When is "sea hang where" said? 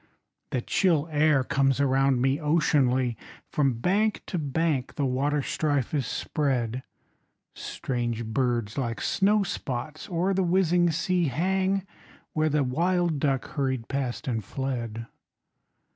10.89-12.49